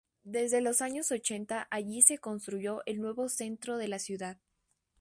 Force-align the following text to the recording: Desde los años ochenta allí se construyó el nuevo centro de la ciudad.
Desde 0.23 0.61
los 0.61 0.81
años 0.81 1.11
ochenta 1.11 1.67
allí 1.69 2.01
se 2.01 2.17
construyó 2.17 2.81
el 2.87 2.99
nuevo 2.99 3.29
centro 3.29 3.77
de 3.77 3.87
la 3.87 3.99
ciudad. 3.99 4.39